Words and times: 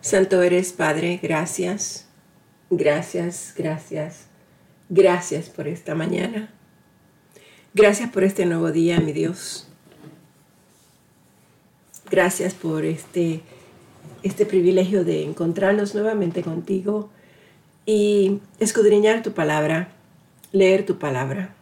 Santo 0.00 0.42
eres, 0.42 0.72
Padre, 0.72 1.20
gracias, 1.22 2.08
gracias, 2.68 3.54
gracias, 3.56 4.26
gracias 4.88 5.48
por 5.48 5.68
esta 5.68 5.94
mañana. 5.94 6.52
Gracias 7.74 8.10
por 8.10 8.24
este 8.24 8.44
nuevo 8.44 8.72
día, 8.72 8.98
mi 8.98 9.12
Dios. 9.12 9.68
Gracias 12.10 12.54
por 12.54 12.84
este, 12.84 13.42
este 14.24 14.44
privilegio 14.44 15.04
de 15.04 15.22
encontrarnos 15.22 15.94
nuevamente 15.94 16.42
contigo 16.42 17.08
y 17.86 18.40
escudriñar 18.58 19.22
tu 19.22 19.30
palabra, 19.30 19.92
leer 20.50 20.84
tu 20.84 20.98
palabra. 20.98 21.54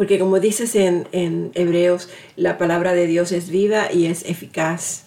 Porque 0.00 0.18
como 0.18 0.40
dices 0.40 0.76
en, 0.76 1.06
en 1.12 1.50
Hebreos, 1.52 2.08
la 2.34 2.56
palabra 2.56 2.94
de 2.94 3.06
Dios 3.06 3.32
es 3.32 3.50
viva 3.50 3.92
y 3.92 4.06
es 4.06 4.24
eficaz. 4.24 5.02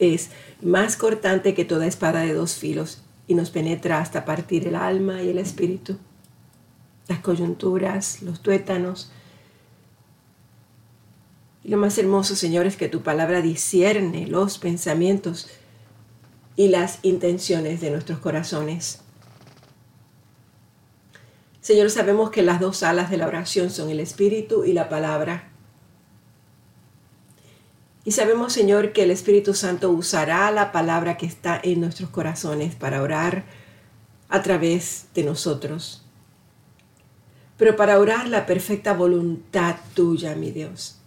Es 0.00 0.30
más 0.60 0.96
cortante 0.96 1.54
que 1.54 1.64
toda 1.64 1.86
espada 1.86 2.22
de 2.22 2.34
dos 2.34 2.56
filos 2.56 3.00
y 3.28 3.34
nos 3.34 3.50
penetra 3.50 4.00
hasta 4.00 4.24
partir 4.24 4.66
el 4.66 4.74
alma 4.74 5.22
y 5.22 5.28
el 5.28 5.38
espíritu, 5.38 5.98
las 7.06 7.20
coyunturas, 7.20 8.22
los 8.22 8.40
tuétanos. 8.42 9.12
Y 11.62 11.68
lo 11.68 11.76
más 11.76 11.96
hermoso, 11.96 12.34
Señor, 12.34 12.66
es 12.66 12.76
que 12.76 12.88
tu 12.88 13.02
palabra 13.02 13.40
discierne 13.40 14.26
los 14.26 14.58
pensamientos 14.58 15.48
y 16.56 16.70
las 16.70 16.98
intenciones 17.02 17.80
de 17.80 17.92
nuestros 17.92 18.18
corazones. 18.18 19.01
Señor, 21.62 21.90
sabemos 21.90 22.30
que 22.30 22.42
las 22.42 22.58
dos 22.58 22.82
alas 22.82 23.08
de 23.08 23.16
la 23.16 23.28
oración 23.28 23.70
son 23.70 23.88
el 23.88 24.00
Espíritu 24.00 24.64
y 24.64 24.72
la 24.72 24.88
palabra. 24.88 25.48
Y 28.04 28.10
sabemos, 28.10 28.52
Señor, 28.52 28.92
que 28.92 29.04
el 29.04 29.12
Espíritu 29.12 29.54
Santo 29.54 29.90
usará 29.90 30.50
la 30.50 30.72
palabra 30.72 31.16
que 31.16 31.24
está 31.24 31.60
en 31.62 31.80
nuestros 31.80 32.10
corazones 32.10 32.74
para 32.74 33.00
orar 33.00 33.44
a 34.28 34.42
través 34.42 35.06
de 35.14 35.22
nosotros. 35.22 36.04
Pero 37.58 37.76
para 37.76 38.00
orar 38.00 38.26
la 38.26 38.44
perfecta 38.44 38.92
voluntad 38.92 39.76
tuya, 39.94 40.34
mi 40.34 40.50
Dios. 40.50 40.98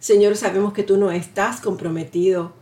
Señor, 0.00 0.36
sabemos 0.36 0.72
que 0.72 0.82
tú 0.82 0.96
no 0.96 1.12
estás 1.12 1.60
comprometido 1.60 2.52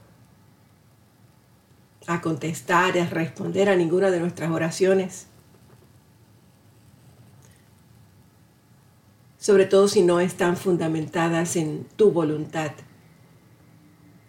a 2.07 2.21
contestar, 2.21 2.99
a 2.99 3.07
responder 3.07 3.71
a 3.71 3.77
ninguna 3.77 4.11
de 4.11 4.21
nuestras 4.21 4.51
oraciones. 4.51 5.30
Sobre 9.41 9.65
todo 9.65 9.89
si 9.89 10.03
no 10.03 10.21
están 10.21 10.57
fundamentadas 10.57 11.57
en 11.57 11.87
tu 11.97 12.13
voluntad, 12.13 12.73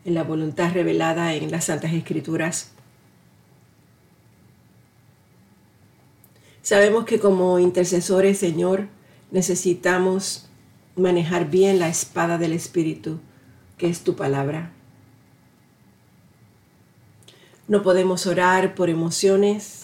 en 0.05 0.13
la 0.13 0.23
voluntad 0.23 0.73
revelada 0.73 1.35
en 1.35 1.51
las 1.51 1.65
Santas 1.65 1.93
Escrituras. 1.93 2.71
Sabemos 6.61 7.03
que 7.03 7.19
como 7.19 7.59
intercesores, 7.59 8.37
Señor, 8.37 8.87
necesitamos 9.31 10.47
manejar 10.95 11.49
bien 11.49 11.79
la 11.79 11.89
espada 11.89 12.37
del 12.37 12.53
Espíritu, 12.53 13.19
que 13.77 13.89
es 13.89 14.03
tu 14.03 14.15
palabra. 14.15 14.71
No 17.67 17.83
podemos 17.83 18.27
orar 18.27 18.75
por 18.75 18.89
emociones, 18.89 19.80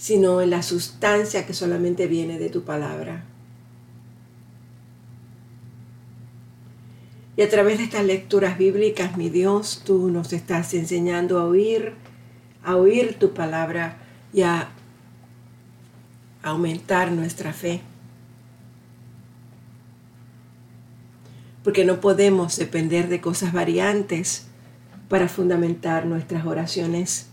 sino 0.00 0.40
en 0.40 0.48
la 0.48 0.62
sustancia 0.62 1.44
que 1.44 1.52
solamente 1.52 2.06
viene 2.06 2.38
de 2.38 2.48
tu 2.48 2.62
palabra. 2.62 3.22
Y 7.36 7.42
a 7.42 7.50
través 7.50 7.76
de 7.76 7.84
estas 7.84 8.06
lecturas 8.06 8.56
bíblicas, 8.56 9.18
mi 9.18 9.28
Dios, 9.28 9.82
tú 9.84 10.08
nos 10.08 10.32
estás 10.32 10.72
enseñando 10.72 11.38
a 11.38 11.44
oír, 11.44 11.92
a 12.64 12.76
oír 12.76 13.18
tu 13.18 13.34
palabra 13.34 13.98
y 14.32 14.40
a 14.40 14.70
aumentar 16.42 17.12
nuestra 17.12 17.52
fe. 17.52 17.82
Porque 21.62 21.84
no 21.84 22.00
podemos 22.00 22.56
depender 22.56 23.08
de 23.08 23.20
cosas 23.20 23.52
variantes 23.52 24.46
para 25.10 25.28
fundamentar 25.28 26.06
nuestras 26.06 26.46
oraciones. 26.46 27.29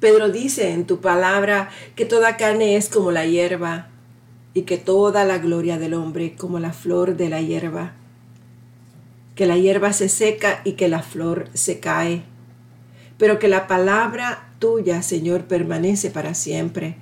Pedro 0.00 0.30
dice 0.30 0.72
en 0.72 0.86
tu 0.86 1.00
palabra 1.00 1.70
que 1.96 2.04
toda 2.04 2.36
carne 2.36 2.76
es 2.76 2.88
como 2.88 3.10
la 3.10 3.26
hierba 3.26 3.88
y 4.54 4.62
que 4.62 4.78
toda 4.78 5.24
la 5.24 5.38
gloria 5.38 5.78
del 5.78 5.94
hombre 5.94 6.34
como 6.36 6.60
la 6.60 6.72
flor 6.72 7.16
de 7.16 7.28
la 7.28 7.40
hierba. 7.40 7.92
Que 9.34 9.46
la 9.46 9.56
hierba 9.56 9.92
se 9.92 10.08
seca 10.08 10.60
y 10.64 10.72
que 10.72 10.88
la 10.88 11.02
flor 11.02 11.48
se 11.54 11.80
cae, 11.80 12.22
pero 13.18 13.38
que 13.38 13.48
la 13.48 13.66
palabra 13.66 14.52
tuya, 14.58 15.02
Señor, 15.02 15.44
permanece 15.44 16.10
para 16.10 16.34
siempre. 16.34 16.96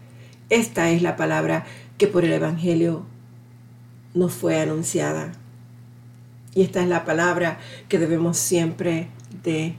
Esta 0.49 0.91
es 0.91 1.03
la 1.03 1.17
palabra 1.17 1.67
que 1.99 2.07
por 2.07 2.25
el 2.25 2.33
Evangelio 2.33 3.05
nos 4.15 4.33
fue 4.33 4.61
anunciada. 4.61 5.33
Y 6.55 6.63
esta 6.63 6.83
es 6.83 6.89
la 6.89 7.05
palabra 7.05 7.59
que 7.89 7.99
debemos 7.99 8.39
siempre 8.39 9.09
de 9.43 9.77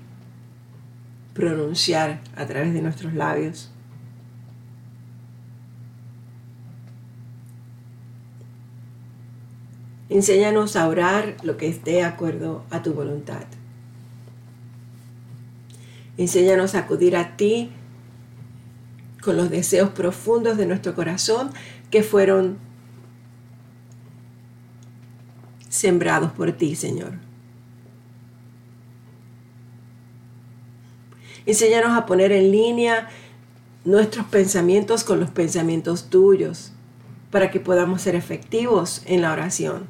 pronunciar 1.38 2.20
a 2.36 2.48
través 2.48 2.74
de 2.74 2.82
nuestros 2.82 3.14
labios. 3.14 3.70
Enséñanos 10.10 10.76
a 10.76 10.88
orar 10.88 11.38
lo 11.44 11.56
que 11.58 11.68
esté 11.68 11.92
de 11.92 12.04
acuerdo 12.04 12.66
a 12.72 12.82
tu 12.82 12.94
voluntad. 12.96 13.46
Enséñanos 16.18 16.74
a 16.74 16.80
acudir 16.80 17.16
a 17.16 17.38
ti 17.38 17.70
con 19.22 19.38
los 19.38 19.52
deseos 19.52 19.92
profundos 19.92 20.58
de 20.58 20.66
nuestro 20.66 20.96
corazón 20.96 21.52
que 21.92 22.02
fueron 22.02 22.58
sembrados 25.70 26.32
por 26.32 26.52
ti, 26.54 26.76
Señor. 26.76 27.27
Enséñanos 31.48 31.98
a 31.98 32.06
poner 32.06 32.34
en 32.34 32.52
línea 32.52 33.08
nuestros 33.86 34.26
pensamientos 34.26 35.06
con 35.06 35.22
los 35.22 35.32
pensamientos 35.32 36.10
tuyos 36.10 36.74
para 37.32 37.50
que 37.52 37.62
podamos 37.62 38.02
ser 38.02 38.16
efectivos 38.16 39.02
en 39.06 39.22
la 39.22 39.32
oración. 39.32 39.88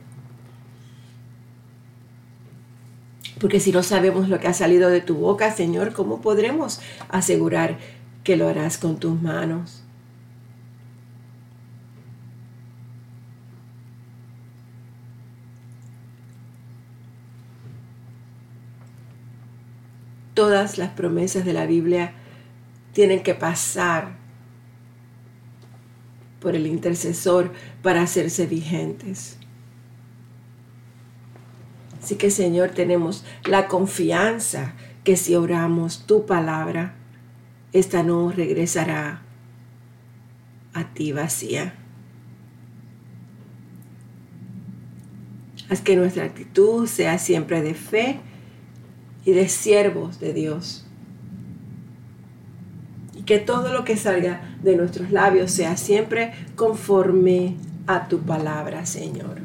Porque 3.41 3.59
si 3.59 3.71
no 3.71 3.81
sabemos 3.81 4.29
lo 4.29 4.39
que 4.39 4.47
ha 4.47 4.53
salido 4.53 4.89
de 4.89 5.01
tu 5.01 5.15
boca, 5.15 5.51
Señor, 5.51 5.93
¿cómo 5.93 6.21
podremos 6.21 6.79
asegurar 7.09 7.79
que 8.23 8.37
lo 8.37 8.47
harás 8.47 8.77
con 8.77 8.97
tus 8.97 9.19
manos? 9.19 9.83
Todas 20.37 20.77
las 20.77 20.91
promesas 20.91 21.45
de 21.45 21.53
la 21.53 21.65
Biblia 21.65 22.13
tienen 22.93 23.23
que 23.23 23.33
pasar 23.33 24.17
por 26.39 26.55
el 26.55 26.67
intercesor 26.67 27.51
para 27.81 28.03
hacerse 28.03 28.45
vigentes. 28.45 29.39
Así 31.99 32.17
que 32.17 32.29
Señor, 32.29 32.69
tenemos 32.69 33.25
la 33.45 33.67
confianza 33.67 34.75
que 35.03 35.17
si 35.17 35.33
oramos 35.33 36.05
tu 36.05 36.27
palabra, 36.27 36.93
esta 37.73 38.03
no 38.03 38.31
regresará 38.31 39.23
a 40.75 40.93
ti 40.93 41.13
vacía. 41.13 41.73
Haz 45.67 45.81
que 45.81 45.95
nuestra 45.95 46.25
actitud 46.25 46.85
sea 46.85 47.17
siempre 47.17 47.63
de 47.63 47.73
fe 47.73 48.19
y 49.27 49.33
de 49.33 49.49
siervos 49.49 50.21
de 50.21 50.31
Dios. 50.31 50.85
Y 53.13 53.23
que 53.23 53.39
todo 53.39 53.73
lo 53.73 53.83
que 53.83 53.97
salga 53.97 54.39
de 54.63 54.77
nuestros 54.77 55.11
labios 55.11 55.51
sea 55.51 55.75
siempre 55.75 56.31
conforme 56.55 57.55
a 57.87 58.07
tu 58.07 58.19
palabra, 58.19 58.85
Señor. 58.85 59.41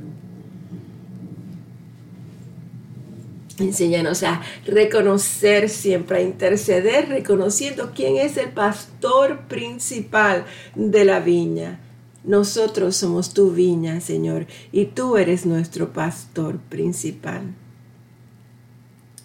Enséñanos 3.59 4.23
a 4.23 4.41
reconocer 4.65 5.69
siempre, 5.69 6.19
a 6.19 6.23
interceder, 6.23 7.09
reconociendo 7.09 7.91
quién 7.93 8.19
es 8.19 8.37
el 8.37 8.51
pastor 8.51 9.41
principal 9.49 10.45
de 10.77 11.05
la 11.05 11.19
viña. 11.19 11.81
Nosotros 12.23 12.95
somos 12.95 13.35
tu 13.35 13.51
viña, 13.51 14.01
Señor, 14.01 14.47
y 14.71 14.85
tú 14.85 15.17
eres 15.17 15.45
nuestro 15.45 15.93
pastor 15.93 16.59
principal 16.59 17.57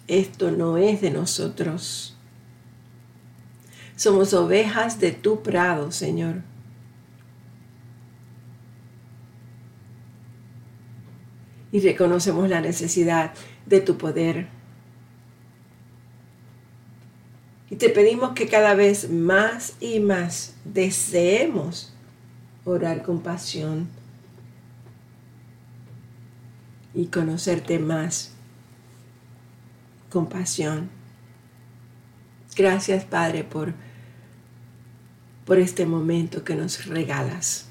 esto 0.08 0.50
no 0.50 0.78
es 0.78 1.00
de 1.00 1.10
nosotros. 1.10 2.16
Somos 3.94 4.32
ovejas 4.32 4.98
de 5.00 5.12
tu 5.12 5.42
prado, 5.42 5.92
Señor. 5.92 6.42
Y 11.70 11.80
reconocemos 11.80 12.48
la 12.48 12.62
necesidad 12.62 13.34
de 13.66 13.80
tu 13.80 13.98
poder. 13.98 14.48
Y 17.70 17.76
te 17.76 17.90
pedimos 17.90 18.32
que 18.32 18.48
cada 18.48 18.74
vez 18.74 19.10
más 19.10 19.74
y 19.78 20.00
más 20.00 20.54
deseemos 20.64 21.92
orar 22.64 23.02
con 23.02 23.20
pasión 23.20 23.88
y 26.94 27.06
conocerte 27.06 27.78
más 27.78 28.37
con 30.10 30.28
pasión. 30.28 30.88
Gracias 32.56 33.04
Padre 33.04 33.44
por, 33.44 33.74
por 35.44 35.58
este 35.58 35.86
momento 35.86 36.44
que 36.44 36.54
nos 36.54 36.86
regalas. 36.86 37.68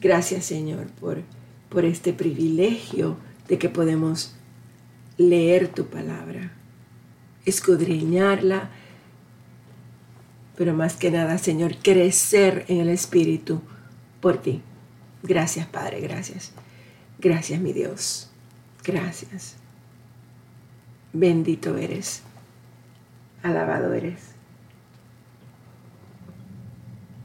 Gracias 0.00 0.44
Señor 0.46 0.86
por, 1.00 1.22
por 1.68 1.84
este 1.84 2.12
privilegio 2.12 3.16
de 3.48 3.58
que 3.58 3.68
podemos 3.68 4.34
leer 5.18 5.68
tu 5.68 5.86
palabra, 5.86 6.52
escudriñarla, 7.44 8.70
pero 10.56 10.74
más 10.74 10.94
que 10.94 11.10
nada 11.10 11.38
Señor, 11.38 11.76
crecer 11.76 12.64
en 12.68 12.80
el 12.80 12.88
Espíritu 12.88 13.62
por 14.20 14.40
ti. 14.42 14.62
Gracias 15.22 15.66
Padre, 15.66 16.00
gracias. 16.00 16.52
Gracias 17.18 17.60
mi 17.60 17.72
Dios. 17.72 18.28
Gracias. 18.84 19.56
Bendito 21.18 21.78
eres. 21.78 22.20
Alabado 23.42 23.94
eres. 23.94 24.20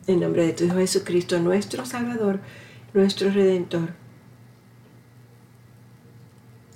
En 0.07 0.21
nombre 0.21 0.45
de 0.45 0.53
tu 0.53 0.63
Hijo 0.63 0.77
Jesucristo, 0.77 1.39
nuestro 1.39 1.85
Salvador, 1.85 2.39
nuestro 2.93 3.29
Redentor. 3.31 3.89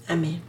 Amén. 0.09 0.41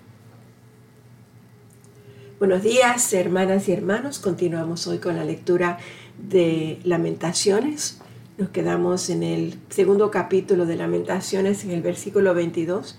Buenos 2.41 2.65
días, 2.65 3.13
hermanas 3.13 3.69
y 3.69 3.73
hermanos. 3.73 4.19
Continuamos 4.19 4.89
hoy 4.89 4.99
con 4.99 5.15
la 5.15 5.25
lectura 5.25 5.79
de 6.19 6.81
Lamentaciones. 6.83 8.01
Nos 8.39 8.49
quedamos 8.49 9.09
en 9.09 9.23
el 9.23 9.61
segundo 9.69 10.11
capítulo 10.11 10.67
de 10.67 10.75
Lamentaciones, 10.75 11.63
en 11.63 11.71
el 11.71 11.83
versículo 11.83 12.35
22. 12.35 12.99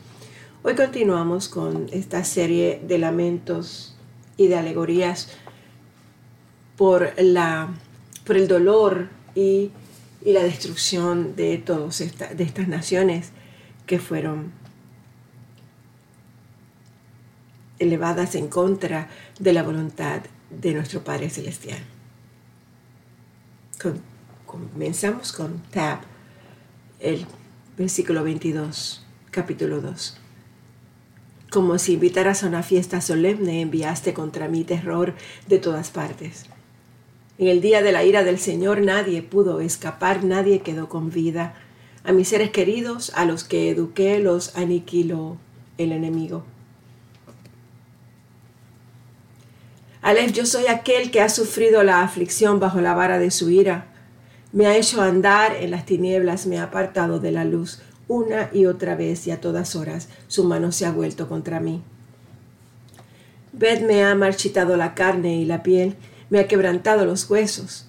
Hoy 0.63 0.75
continuamos 0.75 1.49
con 1.49 1.87
esta 1.91 2.23
serie 2.23 2.81
de 2.83 2.97
lamentos 2.97 3.95
y 4.37 4.47
de 4.47 4.55
alegorías 4.55 5.29
por, 6.75 7.13
la, 7.17 7.69
por 8.25 8.37
el 8.37 8.47
dolor 8.47 9.09
y, 9.35 9.71
la 10.25 10.43
destrucción 10.43 11.37
de 11.37 11.57
todas 11.59 11.99
de 11.99 12.43
estas 12.43 12.67
naciones 12.67 13.29
que 13.85 13.97
fueron 13.97 14.51
elevadas 17.79 18.35
en 18.35 18.49
contra 18.49 19.09
de 19.39 19.53
la 19.53 19.63
voluntad 19.63 20.21
de 20.49 20.73
nuestro 20.73 21.03
Padre 21.03 21.29
Celestial. 21.29 21.79
comenzamos 24.45 25.31
con 25.31 25.61
Tab, 25.71 25.99
el 26.99 27.25
versículo 27.77 28.23
22, 28.23 29.05
capítulo 29.31 29.79
2. 29.79 30.26
Como 31.49 31.79
si 31.79 31.93
invitaras 31.93 32.43
a 32.43 32.47
una 32.47 32.61
fiesta 32.61 32.99
solemne, 32.99 33.61
enviaste 33.61 34.13
contra 34.13 34.49
mí 34.49 34.63
terror 34.65 35.13
de 35.47 35.59
todas 35.59 35.91
partes. 35.91 36.45
En 37.37 37.47
el 37.47 37.61
día 37.61 37.81
de 37.81 37.91
la 37.91 38.03
ira 38.03 38.23
del 38.23 38.39
Señor 38.39 38.81
nadie 38.81 39.21
pudo 39.21 39.61
escapar, 39.61 40.23
nadie 40.23 40.59
quedó 40.59 40.89
con 40.89 41.09
vida. 41.09 41.53
A 42.03 42.11
mis 42.11 42.27
seres 42.29 42.49
queridos, 42.49 43.11
a 43.15 43.25
los 43.25 43.43
que 43.43 43.69
eduqué, 43.69 44.19
los 44.19 44.57
aniquiló 44.57 45.37
el 45.77 45.91
enemigo. 45.91 46.43
Aleph, 50.01 50.31
yo 50.31 50.45
soy 50.45 50.67
aquel 50.67 51.11
que 51.11 51.21
ha 51.21 51.29
sufrido 51.29 51.83
la 51.83 52.01
aflicción 52.01 52.59
bajo 52.59 52.81
la 52.81 52.93
vara 52.93 53.19
de 53.19 53.31
su 53.31 53.49
ira. 53.49 53.87
Me 54.51 54.65
ha 54.65 54.75
hecho 54.75 55.01
andar 55.01 55.55
en 55.55 55.71
las 55.71 55.85
tinieblas, 55.85 56.45
me 56.45 56.59
ha 56.59 56.63
apartado 56.63 57.19
de 57.19 57.31
la 57.31 57.45
luz. 57.45 57.81
Una 58.07 58.49
y 58.53 58.65
otra 58.65 58.95
vez 58.95 59.27
y 59.27 59.31
a 59.31 59.41
todas 59.41 59.75
horas 59.75 60.07
su 60.27 60.43
mano 60.43 60.71
se 60.71 60.85
ha 60.85 60.91
vuelto 60.91 61.27
contra 61.27 61.59
mí. 61.59 61.81
Ved 63.53 63.81
me 63.81 64.03
ha 64.03 64.15
marchitado 64.15 64.77
la 64.77 64.93
carne 64.93 65.37
y 65.37 65.45
la 65.45 65.63
piel, 65.63 65.95
me 66.29 66.39
ha 66.39 66.47
quebrantado 66.47 67.05
los 67.05 67.29
huesos. 67.29 67.87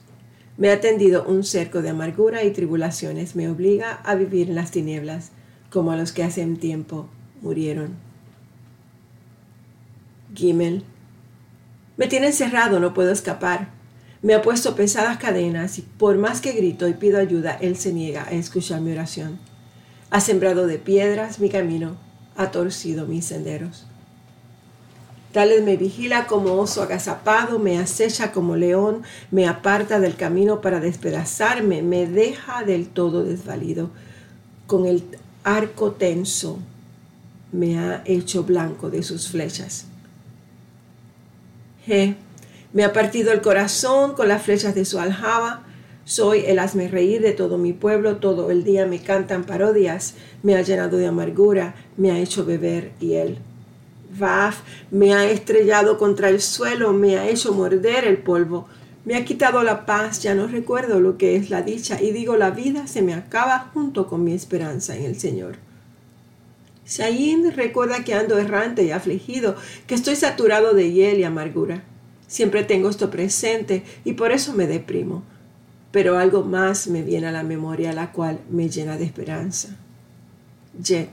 Me 0.57 0.71
ha 0.71 0.81
tendido 0.81 1.25
un 1.25 1.45
cerco 1.45 1.83
de 1.83 1.91
amargura 1.91 2.43
y 2.43 2.51
tribulaciones, 2.51 3.37
me 3.37 3.49
obliga 3.49 3.93
a 4.05 4.15
vivir 4.15 4.49
en 4.49 4.57
las 4.57 4.71
tinieblas, 4.71 5.31
como 5.71 5.93
a 5.93 5.97
los 5.97 6.13
que 6.13 6.25
hace 6.25 6.45
tiempo 6.57 7.09
murieron. 7.43 7.97
Gimel 10.35 10.85
me 11.99 12.07
tiene 12.07 12.29
encerrado, 12.29 12.79
no 12.79 12.95
puedo 12.95 13.11
escapar. 13.11 13.71
Me 14.23 14.35
ha 14.35 14.41
puesto 14.41 14.77
pesadas 14.77 15.19
cadenas 15.19 15.79
y 15.79 15.83
por 15.83 16.17
más 16.17 16.41
que 16.41 16.53
grito 16.53 16.87
y 16.87 16.95
pido 16.95 17.19
ayuda, 17.19 17.59
Él 17.61 17.77
se 17.77 17.93
niega 17.93 18.25
a 18.25 18.31
escuchar 18.31 18.81
mi 18.81 18.93
oración. 18.93 19.41
Ha 20.11 20.21
sembrado 20.21 20.67
de 20.67 20.79
piedras 20.79 21.39
mi 21.39 21.51
camino, 21.51 21.97
ha 22.37 22.51
torcido 22.51 23.07
mis 23.07 23.27
senderos. 23.27 23.87
Tal 25.33 25.63
me 25.63 25.77
vigila 25.77 26.27
como 26.27 26.55
oso 26.55 26.83
agazapado, 26.83 27.59
me 27.59 27.79
acecha 27.79 28.33
como 28.33 28.57
león, 28.57 29.03
me 29.31 29.47
aparta 29.47 30.01
del 30.01 30.17
camino 30.17 30.61
para 30.61 30.81
despedazarme, 30.81 31.83
me 31.83 32.07
deja 32.07 32.65
del 32.65 32.89
todo 32.89 33.25
desvalido. 33.25 33.91
Con 34.67 34.87
el 34.87 35.05
arco 35.45 35.93
tenso 35.93 36.59
me 37.53 37.79
ha 37.79 38.03
hecho 38.07 38.45
blanco 38.45 38.91
de 38.91 39.03
sus 39.03 39.29
flechas 39.29 39.87
me 42.73 42.85
ha 42.85 42.93
partido 42.93 43.33
el 43.33 43.41
corazón 43.41 44.15
con 44.15 44.29
las 44.29 44.43
flechas 44.43 44.75
de 44.75 44.85
su 44.85 44.99
aljaba. 44.99 45.63
Soy 46.09 46.45
el 46.47 46.59
hazme 46.59 46.89
reír 46.89 47.21
de 47.21 47.33
todo 47.33 47.59
mi 47.59 47.75
pueblo, 47.75 48.17
todo 48.17 48.51
el 48.51 48.65
día 48.65 48.87
me 48.87 48.99
cantan 48.99 49.45
parodias, 49.45 50.15
me 50.43 50.57
ha 50.57 50.63
llenado 50.63 50.97
de 50.97 51.07
amargura, 51.07 51.75
me 51.99 52.11
ha 52.11 52.19
hecho 52.19 52.47
beber 52.47 52.93
hiel. 52.99 53.37
Vaf 54.19 54.61
me 54.91 55.13
ha 55.13 55.31
estrellado 55.31 55.99
contra 55.99 56.31
el 56.31 56.41
suelo, 56.41 56.95
me 56.95 57.19
ha 57.19 57.29
hecho 57.29 57.53
morder 57.53 58.07
el 58.07 58.17
polvo, 58.17 58.67
me 59.05 59.17
ha 59.17 59.27
quitado 59.27 59.63
la 59.63 59.85
paz, 59.85 60.23
ya 60.23 60.35
no 60.35 60.47
recuerdo 60.47 60.99
lo 60.99 61.19
que 61.19 61.37
es 61.37 61.51
la 61.51 61.61
dicha, 61.61 62.01
y 62.01 62.11
digo 62.11 62.39
la 62.39 62.53
vida 62.53 62.87
se 62.87 63.03
me 63.03 63.13
acaba 63.13 63.71
junto 63.75 64.07
con 64.07 64.25
mi 64.25 64.33
esperanza 64.33 64.97
en 64.97 65.05
el 65.05 65.21
Señor. 65.21 65.57
Shayin 66.87 67.53
recuerda 67.53 68.03
que 68.03 68.15
ando 68.15 68.39
errante 68.39 68.83
y 68.83 68.93
afligido, 68.93 69.57
que 69.87 69.95
estoy 69.95 70.17
saturado 70.17 70.73
de 70.73 70.91
hiel 70.91 71.19
y 71.19 71.25
amargura. 71.25 71.85
Siempre 72.27 72.65
tengo 72.65 72.89
esto 72.89 73.11
presente 73.11 73.83
y 74.07 74.15
por 74.15 74.33
eso 74.33 74.55
me 74.55 74.67
deprimo. 74.67 75.23
Pero 75.91 76.19
algo 76.19 76.45
más 76.45 76.87
me 76.87 77.03
viene 77.03 77.29
a 77.29 77.33
la 77.33 77.43
memoria, 77.43 77.93
la 77.93 78.13
cual 78.13 78.41
me 78.51 78.69
llena 78.69 78.97
de 78.97 79.05
esperanza. 79.05 79.77
Jet, 80.83 81.11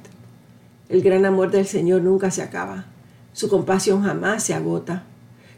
el 0.89 1.01
gran 1.01 1.25
amor 1.25 1.51
del 1.51 1.65
Señor 1.65 2.01
nunca 2.01 2.32
se 2.32 2.41
acaba. 2.41 2.86
Su 3.34 3.50
compasión 3.50 4.03
jamás 4.03 4.44
se 4.44 4.53
agota. 4.53 5.03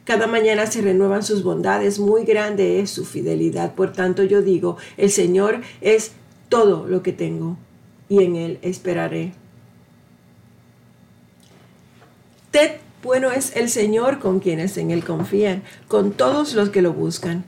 Cada 0.04 0.28
mañana 0.28 0.68
se 0.68 0.82
renuevan 0.82 1.24
sus 1.24 1.44
bondades, 1.44 2.00
muy 2.00 2.24
grande 2.24 2.80
es 2.80 2.92
su 2.92 3.06
fidelidad. 3.06 3.76
Por 3.76 3.92
tanto 3.92 4.24
yo 4.24 4.42
digo, 4.42 4.78
el 4.96 5.12
Señor 5.12 5.62
es 5.82 6.12
todo 6.48 6.88
lo 6.88 7.04
que 7.04 7.12
tengo 7.12 7.58
y 8.08 8.24
en 8.24 8.36
Él 8.36 8.60
esperaré. 8.62 9.34
bueno 13.04 13.32
es 13.32 13.56
el 13.56 13.70
Señor 13.70 14.20
con 14.20 14.40
quienes 14.40 14.78
en 14.78 14.92
Él 14.92 15.04
confían, 15.04 15.64
con 15.88 16.12
todos 16.12 16.54
los 16.54 16.70
que 16.70 16.82
lo 16.82 16.94
buscan. 16.94 17.46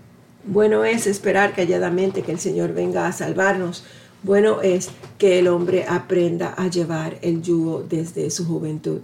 Bueno 0.51 0.83
es 0.83 1.05
esperar 1.05 1.53
calladamente 1.53 2.23
que 2.23 2.31
el 2.31 2.39
Señor 2.39 2.73
venga 2.73 3.05
a 3.05 3.11
salvarnos. 3.11 3.83
Bueno 4.23 4.63
es 4.63 4.89
que 5.19 5.37
el 5.37 5.47
hombre 5.47 5.85
aprenda 5.87 6.55
a 6.57 6.67
llevar 6.67 7.19
el 7.21 7.43
yugo 7.43 7.85
desde 7.87 8.31
su 8.31 8.47
juventud. 8.47 9.01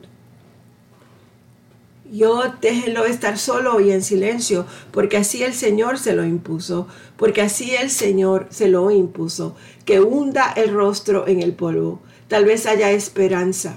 Yo 2.11 2.41
déjenlo 2.61 3.05
estar 3.05 3.37
solo 3.37 3.79
y 3.79 3.91
en 3.91 4.01
silencio, 4.01 4.65
porque 4.91 5.17
así 5.17 5.43
el 5.43 5.53
Señor 5.53 5.99
se 5.99 6.15
lo 6.15 6.25
impuso, 6.25 6.87
porque 7.15 7.43
así 7.43 7.75
el 7.75 7.91
Señor 7.91 8.47
se 8.49 8.67
lo 8.67 8.89
impuso, 8.89 9.55
que 9.85 9.99
hunda 9.99 10.51
el 10.51 10.73
rostro 10.73 11.27
en 11.27 11.43
el 11.43 11.53
polvo. 11.53 11.99
Tal 12.27 12.45
vez 12.45 12.65
haya 12.65 12.89
esperanza, 12.89 13.75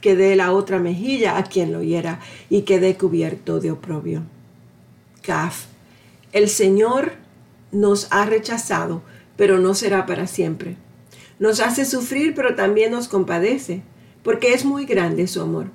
que 0.00 0.14
dé 0.14 0.36
la 0.36 0.52
otra 0.52 0.78
mejilla 0.78 1.38
a 1.38 1.42
quien 1.42 1.72
lo 1.72 1.82
hiera 1.82 2.20
y 2.48 2.62
quede 2.62 2.96
cubierto 2.96 3.58
de 3.58 3.72
oprobio. 3.72 4.22
Caf. 5.22 5.75
El 6.36 6.50
Señor 6.50 7.12
nos 7.72 8.08
ha 8.10 8.26
rechazado, 8.26 9.00
pero 9.38 9.58
no 9.58 9.72
será 9.72 10.04
para 10.04 10.26
siempre. 10.26 10.76
Nos 11.38 11.60
hace 11.60 11.86
sufrir, 11.86 12.34
pero 12.34 12.54
también 12.54 12.92
nos 12.92 13.08
compadece, 13.08 13.80
porque 14.22 14.52
es 14.52 14.66
muy 14.66 14.84
grande 14.84 15.28
su 15.28 15.40
amor. 15.40 15.68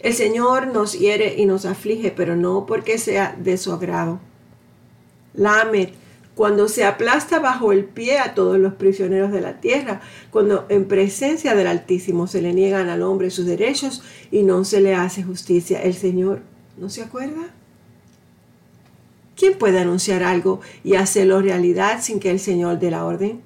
El 0.00 0.12
Señor 0.12 0.66
nos 0.66 0.98
hiere 0.98 1.36
y 1.38 1.46
nos 1.46 1.64
aflige, 1.64 2.12
pero 2.14 2.36
no 2.36 2.66
porque 2.66 2.98
sea 2.98 3.34
de 3.42 3.56
su 3.56 3.72
agrado. 3.72 4.20
Lamed, 5.32 5.88
cuando 6.34 6.68
se 6.68 6.84
aplasta 6.84 7.38
bajo 7.38 7.72
el 7.72 7.86
pie 7.86 8.18
a 8.18 8.34
todos 8.34 8.58
los 8.58 8.74
prisioneros 8.74 9.32
de 9.32 9.40
la 9.40 9.62
tierra, 9.62 10.02
cuando 10.30 10.66
en 10.68 10.88
presencia 10.88 11.54
del 11.54 11.68
Altísimo 11.68 12.26
se 12.26 12.42
le 12.42 12.52
niegan 12.52 12.90
al 12.90 13.00
hombre 13.00 13.30
sus 13.30 13.46
derechos 13.46 14.02
y 14.30 14.42
no 14.42 14.62
se 14.66 14.82
le 14.82 14.94
hace 14.94 15.22
justicia. 15.22 15.80
El 15.82 15.94
Señor, 15.94 16.42
¿no 16.76 16.90
se 16.90 17.00
acuerda? 17.00 17.54
¿Quién 19.36 19.58
puede 19.58 19.78
anunciar 19.78 20.22
algo 20.22 20.60
y 20.82 20.94
hacerlo 20.94 21.42
realidad 21.42 22.00
sin 22.00 22.20
que 22.20 22.30
el 22.30 22.40
Señor 22.40 22.78
dé 22.78 22.90
la 22.90 23.04
orden? 23.04 23.42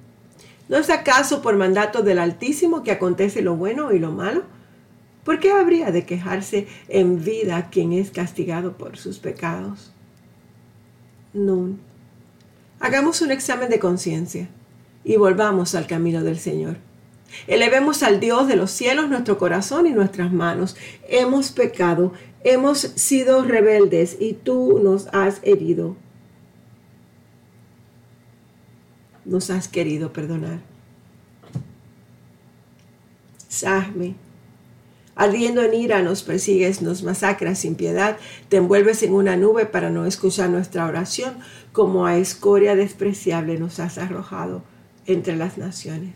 ¿No 0.69 0.77
es 0.77 0.89
acaso 0.89 1.41
por 1.41 1.57
mandato 1.57 2.01
del 2.01 2.17
Altísimo 2.17 2.81
que 2.81 2.91
acontece 2.91 3.41
lo 3.41 3.57
bueno 3.57 3.91
y 3.91 3.99
lo 3.99 4.11
malo? 4.11 4.43
¿Por 5.25 5.39
qué 5.39 5.51
habría 5.51 5.91
de 5.91 6.05
quejarse 6.05 6.67
en 6.87 7.23
vida 7.23 7.69
quien 7.69 7.91
es 7.91 8.09
castigado 8.09 8.77
por 8.77 8.97
sus 8.97 9.19
pecados? 9.19 9.91
No. 11.33 11.75
Hagamos 12.79 13.21
un 13.21 13.31
examen 13.31 13.69
de 13.69 13.79
conciencia 13.79 14.47
y 15.03 15.17
volvamos 15.17 15.75
al 15.75 15.87
camino 15.87 16.23
del 16.23 16.39
Señor. 16.39 16.77
Elevemos 17.47 18.01
al 18.03 18.19
Dios 18.19 18.47
de 18.47 18.55
los 18.55 18.71
cielos 18.71 19.09
nuestro 19.09 19.37
corazón 19.37 19.87
y 19.87 19.91
nuestras 19.91 20.31
manos. 20.31 20.75
Hemos 21.07 21.51
pecado, 21.51 22.13
hemos 22.43 22.79
sido 22.79 23.43
rebeldes 23.43 24.17
y 24.19 24.33
tú 24.33 24.79
nos 24.83 25.07
has 25.13 25.39
herido. 25.43 25.95
Nos 29.25 29.49
has 29.49 29.67
querido 29.67 30.11
perdonar. 30.11 30.59
Sahme 33.47 34.15
Ardiendo 35.15 35.61
en 35.61 35.73
ira 35.73 36.01
nos 36.01 36.23
persigues, 36.23 36.81
nos 36.81 37.03
masacras 37.03 37.59
sin 37.59 37.75
piedad, 37.75 38.17
te 38.49 38.57
envuelves 38.57 39.03
en 39.03 39.13
una 39.13 39.35
nube 39.35 39.65
para 39.65 39.89
no 39.89 40.05
escuchar 40.05 40.49
nuestra 40.49 40.87
oración, 40.87 41.35
como 41.73 42.05
a 42.05 42.17
escoria 42.17 42.75
despreciable 42.75 43.59
nos 43.59 43.79
has 43.79 43.97
arrojado 43.97 44.63
entre 45.05 45.35
las 45.35 45.57
naciones. 45.57 46.15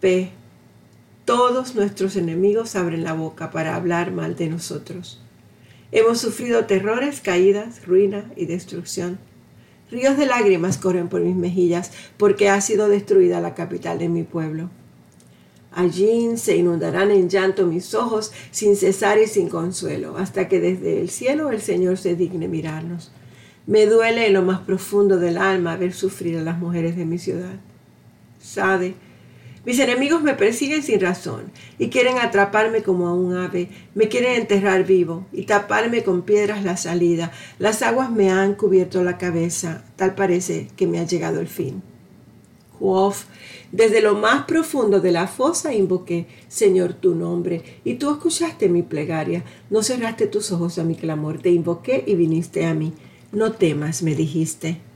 P. 0.00 0.30
Todos 1.28 1.74
nuestros 1.74 2.16
enemigos 2.16 2.74
abren 2.74 3.04
la 3.04 3.12
boca 3.12 3.50
para 3.50 3.74
hablar 3.74 4.12
mal 4.12 4.34
de 4.34 4.48
nosotros. 4.48 5.20
Hemos 5.92 6.20
sufrido 6.20 6.64
terrores, 6.64 7.20
caídas, 7.20 7.86
ruina 7.86 8.32
y 8.34 8.46
destrucción. 8.46 9.18
Ríos 9.90 10.16
de 10.16 10.24
lágrimas 10.24 10.78
corren 10.78 11.10
por 11.10 11.20
mis 11.20 11.36
mejillas 11.36 11.92
porque 12.16 12.48
ha 12.48 12.58
sido 12.62 12.88
destruida 12.88 13.42
la 13.42 13.54
capital 13.54 13.98
de 13.98 14.08
mi 14.08 14.22
pueblo. 14.22 14.70
Allí 15.70 16.34
se 16.38 16.56
inundarán 16.56 17.10
en 17.10 17.28
llanto 17.28 17.66
mis 17.66 17.92
ojos 17.92 18.32
sin 18.50 18.74
cesar 18.74 19.18
y 19.18 19.26
sin 19.26 19.50
consuelo, 19.50 20.16
hasta 20.16 20.48
que 20.48 20.60
desde 20.60 20.98
el 20.98 21.10
cielo 21.10 21.50
el 21.50 21.60
Señor 21.60 21.98
se 21.98 22.16
digne 22.16 22.48
mirarnos. 22.48 23.12
Me 23.66 23.84
duele 23.84 24.28
en 24.28 24.32
lo 24.32 24.40
más 24.40 24.60
profundo 24.60 25.18
del 25.18 25.36
alma 25.36 25.76
ver 25.76 25.92
sufrir 25.92 26.38
a 26.38 26.42
las 26.42 26.58
mujeres 26.58 26.96
de 26.96 27.04
mi 27.04 27.18
ciudad. 27.18 27.56
Sade, 28.40 28.94
mis 29.68 29.80
enemigos 29.80 30.22
me 30.22 30.32
persiguen 30.32 30.82
sin 30.82 30.98
razón 30.98 31.52
y 31.78 31.90
quieren 31.90 32.16
atraparme 32.16 32.82
como 32.82 33.06
a 33.06 33.12
un 33.12 33.36
ave, 33.36 33.68
me 33.94 34.08
quieren 34.08 34.40
enterrar 34.40 34.86
vivo 34.86 35.26
y 35.30 35.42
taparme 35.42 36.02
con 36.02 36.22
piedras 36.22 36.64
la 36.64 36.78
salida. 36.78 37.32
Las 37.58 37.82
aguas 37.82 38.10
me 38.10 38.30
han 38.30 38.54
cubierto 38.54 39.04
la 39.04 39.18
cabeza, 39.18 39.84
tal 39.96 40.14
parece 40.14 40.68
que 40.74 40.86
me 40.86 41.00
ha 41.00 41.04
llegado 41.04 41.38
el 41.38 41.48
fin. 41.48 41.82
Jof, 42.80 43.26
desde 43.70 44.00
lo 44.00 44.14
más 44.14 44.46
profundo 44.46 45.00
de 45.00 45.12
la 45.12 45.26
fosa 45.26 45.74
invoqué, 45.74 46.26
Señor, 46.48 46.94
tu 46.94 47.14
nombre, 47.14 47.62
y 47.84 47.96
tú 47.96 48.10
escuchaste 48.10 48.70
mi 48.70 48.80
plegaria. 48.80 49.44
No 49.68 49.82
cerraste 49.82 50.28
tus 50.28 50.50
ojos 50.50 50.78
a 50.78 50.84
mi 50.84 50.94
clamor, 50.94 51.42
te 51.42 51.50
invoqué 51.50 52.04
y 52.06 52.14
viniste 52.14 52.64
a 52.64 52.72
mí. 52.72 52.94
No 53.32 53.52
temas, 53.52 54.02
me 54.02 54.14
dijiste. 54.14 54.87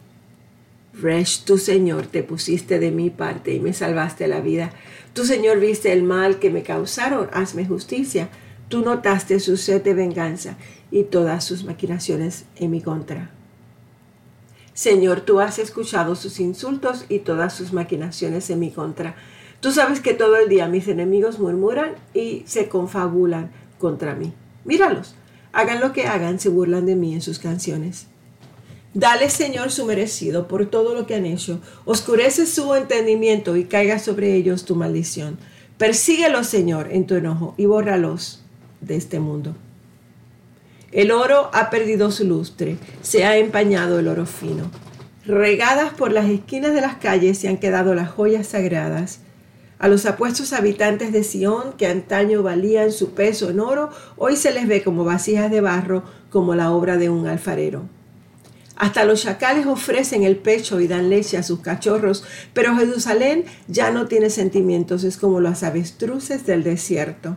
Resh, 0.94 1.44
tu 1.44 1.56
Señor, 1.56 2.06
te 2.06 2.22
pusiste 2.22 2.78
de 2.78 2.90
mi 2.90 3.10
parte 3.10 3.54
y 3.54 3.60
me 3.60 3.72
salvaste 3.72 4.28
la 4.28 4.40
vida. 4.40 4.72
Tu 5.14 5.24
Señor 5.24 5.58
viste 5.58 5.92
el 5.92 6.02
mal 6.02 6.38
que 6.38 6.50
me 6.50 6.62
causaron, 6.62 7.28
hazme 7.32 7.66
justicia. 7.66 8.28
Tú 8.68 8.82
notaste 8.82 9.40
su 9.40 9.56
sed 9.56 9.82
de 9.82 9.94
venganza 9.94 10.56
y 10.90 11.04
todas 11.04 11.44
sus 11.44 11.64
maquinaciones 11.64 12.44
en 12.56 12.70
mi 12.70 12.82
contra. 12.82 13.30
Señor, 14.74 15.20
tú 15.22 15.40
has 15.40 15.58
escuchado 15.58 16.14
sus 16.14 16.40
insultos 16.40 17.04
y 17.08 17.20
todas 17.20 17.54
sus 17.54 17.72
maquinaciones 17.72 18.48
en 18.50 18.60
mi 18.60 18.70
contra. 18.70 19.14
Tú 19.60 19.72
sabes 19.72 20.00
que 20.00 20.14
todo 20.14 20.36
el 20.36 20.48
día 20.48 20.68
mis 20.68 20.88
enemigos 20.88 21.38
murmuran 21.38 21.94
y 22.14 22.42
se 22.46 22.68
confabulan 22.68 23.50
contra 23.78 24.14
mí. 24.14 24.32
Míralos, 24.64 25.14
hagan 25.52 25.80
lo 25.80 25.92
que 25.92 26.06
hagan, 26.06 26.40
se 26.40 26.48
burlan 26.48 26.86
de 26.86 26.96
mí 26.96 27.14
en 27.14 27.22
sus 27.22 27.38
canciones. 27.38 28.08
Dale, 28.94 29.30
Señor, 29.30 29.70
su 29.70 29.86
merecido 29.86 30.48
por 30.48 30.66
todo 30.66 30.94
lo 30.94 31.06
que 31.06 31.14
han 31.14 31.24
hecho. 31.24 31.60
Oscurece 31.86 32.46
su 32.46 32.74
entendimiento 32.74 33.56
y 33.56 33.64
caiga 33.64 33.98
sobre 33.98 34.34
ellos 34.34 34.66
tu 34.66 34.76
maldición. 34.76 35.38
Persíguelos, 35.78 36.46
Señor, 36.46 36.88
en 36.92 37.06
tu 37.06 37.14
enojo 37.14 37.54
y 37.56 37.64
bórralos 37.64 38.42
de 38.82 38.96
este 38.96 39.18
mundo. 39.18 39.54
El 40.92 41.10
oro 41.10 41.48
ha 41.54 41.70
perdido 41.70 42.10
su 42.10 42.26
lustre, 42.26 42.76
se 43.00 43.24
ha 43.24 43.38
empañado 43.38 43.98
el 43.98 44.08
oro 44.08 44.26
fino. 44.26 44.70
Regadas 45.24 45.94
por 45.94 46.12
las 46.12 46.28
esquinas 46.28 46.74
de 46.74 46.82
las 46.82 46.96
calles 46.96 47.38
se 47.38 47.48
han 47.48 47.56
quedado 47.56 47.94
las 47.94 48.10
joyas 48.10 48.48
sagradas. 48.48 49.20
A 49.78 49.88
los 49.88 50.04
apuestos 50.04 50.52
habitantes 50.52 51.12
de 51.12 51.24
Sión, 51.24 51.72
que 51.78 51.86
antaño 51.86 52.42
valían 52.42 52.92
su 52.92 53.14
peso 53.14 53.48
en 53.48 53.60
oro, 53.60 53.88
hoy 54.18 54.36
se 54.36 54.52
les 54.52 54.68
ve 54.68 54.82
como 54.82 55.04
vasijas 55.04 55.50
de 55.50 55.62
barro, 55.62 56.02
como 56.28 56.54
la 56.54 56.70
obra 56.70 56.98
de 56.98 57.08
un 57.08 57.26
alfarero. 57.26 57.84
Hasta 58.82 59.04
los 59.04 59.22
chacales 59.22 59.66
ofrecen 59.66 60.24
el 60.24 60.34
pecho 60.34 60.80
y 60.80 60.88
dan 60.88 61.08
leche 61.08 61.36
a 61.36 61.44
sus 61.44 61.60
cachorros, 61.60 62.24
pero 62.52 62.76
Jerusalén 62.76 63.44
ya 63.68 63.92
no 63.92 64.08
tiene 64.08 64.28
sentimientos, 64.28 65.04
es 65.04 65.18
como 65.18 65.38
los 65.38 65.62
avestruces 65.62 66.46
del 66.46 66.64
desierto. 66.64 67.36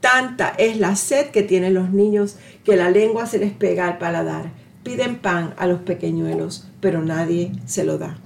Tanta 0.00 0.48
es 0.58 0.76
la 0.76 0.96
sed 0.96 1.26
que 1.26 1.44
tienen 1.44 1.72
los 1.72 1.90
niños 1.90 2.34
que 2.64 2.74
la 2.74 2.90
lengua 2.90 3.26
se 3.26 3.38
les 3.38 3.52
pega 3.52 3.86
al 3.86 3.98
paladar. 3.98 4.50
Piden 4.82 5.18
pan 5.18 5.54
a 5.56 5.68
los 5.68 5.82
pequeñuelos, 5.82 6.66
pero 6.80 7.00
nadie 7.00 7.52
se 7.64 7.84
lo 7.84 7.96
da. 7.96 8.18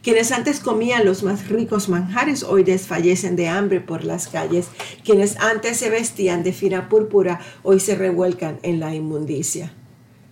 Quienes 0.00 0.30
antes 0.30 0.60
comían 0.60 1.04
los 1.04 1.24
más 1.24 1.48
ricos 1.48 1.88
manjares 1.88 2.44
hoy 2.44 2.62
desfallecen 2.62 3.34
de 3.34 3.48
hambre 3.48 3.80
por 3.80 4.04
las 4.04 4.28
calles. 4.28 4.68
Quienes 5.04 5.36
antes 5.38 5.76
se 5.76 5.90
vestían 5.90 6.44
de 6.44 6.52
fina 6.52 6.88
púrpura 6.88 7.40
hoy 7.64 7.80
se 7.80 7.96
revuelcan 7.96 8.60
en 8.62 8.78
la 8.78 8.94
inmundicia. 8.94 9.72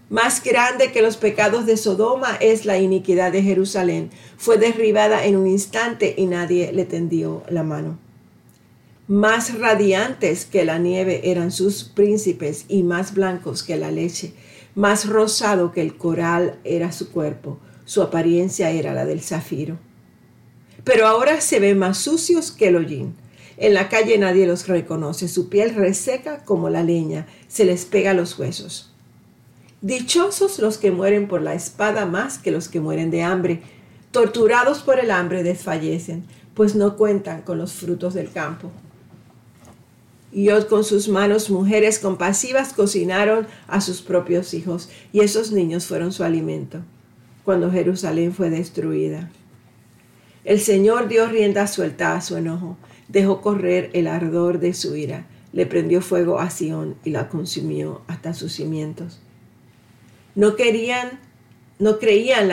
Más 0.08 0.40
grande 0.40 0.92
que 0.92 1.02
los 1.02 1.16
pecados 1.16 1.66
de 1.66 1.76
Sodoma 1.76 2.36
es 2.40 2.64
la 2.64 2.78
iniquidad 2.78 3.32
de 3.32 3.42
Jerusalén. 3.42 4.10
Fue 4.36 4.56
derribada 4.56 5.26
en 5.26 5.34
un 5.34 5.48
instante 5.48 6.14
y 6.16 6.26
nadie 6.26 6.72
le 6.72 6.84
tendió 6.84 7.42
la 7.48 7.64
mano. 7.64 7.98
Más 9.08 9.58
radiantes 9.58 10.44
que 10.44 10.64
la 10.64 10.78
nieve 10.78 11.22
eran 11.24 11.50
sus 11.50 11.82
príncipes 11.82 12.66
y 12.68 12.84
más 12.84 13.14
blancos 13.14 13.64
que 13.64 13.76
la 13.76 13.90
leche. 13.90 14.32
Más 14.76 15.08
rosado 15.08 15.72
que 15.72 15.80
el 15.80 15.96
coral 15.96 16.60
era 16.62 16.92
su 16.92 17.10
cuerpo. 17.10 17.58
Su 17.84 18.00
apariencia 18.00 18.70
era 18.70 18.94
la 18.94 19.06
del 19.06 19.22
zafiro. 19.22 19.76
Pero 20.84 21.08
ahora 21.08 21.40
se 21.40 21.58
ven 21.58 21.78
más 21.78 21.98
sucios 21.98 22.52
que 22.52 22.68
el 22.68 22.76
hollín. 22.76 23.16
En 23.56 23.74
la 23.74 23.88
calle 23.88 24.18
nadie 24.18 24.46
los 24.46 24.68
reconoce. 24.68 25.26
Su 25.26 25.48
piel 25.48 25.74
reseca 25.74 26.44
como 26.44 26.70
la 26.70 26.84
leña. 26.84 27.26
Se 27.48 27.64
les 27.64 27.86
pega 27.86 28.14
los 28.14 28.38
huesos. 28.38 28.92
Dichosos 29.86 30.58
los 30.58 30.78
que 30.78 30.90
mueren 30.90 31.28
por 31.28 31.42
la 31.42 31.54
espada 31.54 32.06
más 32.06 32.38
que 32.38 32.50
los 32.50 32.68
que 32.68 32.80
mueren 32.80 33.12
de 33.12 33.22
hambre. 33.22 33.62
Torturados 34.10 34.80
por 34.80 34.98
el 34.98 35.12
hambre 35.12 35.44
desfallecen, 35.44 36.24
pues 36.54 36.74
no 36.74 36.96
cuentan 36.96 37.42
con 37.42 37.58
los 37.58 37.72
frutos 37.72 38.12
del 38.12 38.32
campo. 38.32 38.72
Y 40.32 40.48
con 40.68 40.82
sus 40.82 41.08
manos 41.08 41.50
mujeres 41.50 42.00
compasivas 42.00 42.72
cocinaron 42.72 43.46
a 43.68 43.80
sus 43.80 44.02
propios 44.02 44.54
hijos, 44.54 44.88
y 45.12 45.20
esos 45.20 45.52
niños 45.52 45.86
fueron 45.86 46.10
su 46.10 46.24
alimento, 46.24 46.80
cuando 47.44 47.70
Jerusalén 47.70 48.34
fue 48.34 48.50
destruida. 48.50 49.30
El 50.42 50.58
Señor 50.58 51.06
dio 51.06 51.28
rienda 51.28 51.68
suelta 51.68 52.16
a 52.16 52.22
su 52.22 52.36
enojo, 52.36 52.76
dejó 53.06 53.40
correr 53.40 53.90
el 53.92 54.08
ardor 54.08 54.58
de 54.58 54.74
su 54.74 54.96
ira, 54.96 55.26
le 55.52 55.64
prendió 55.64 56.02
fuego 56.02 56.40
a 56.40 56.50
Sión 56.50 56.96
y 57.04 57.10
la 57.10 57.28
consumió 57.28 58.00
hasta 58.08 58.34
sus 58.34 58.52
cimientos. 58.52 59.20
No 60.36 60.54
querían 60.54 61.18
no 61.78 61.98
creían 61.98 62.48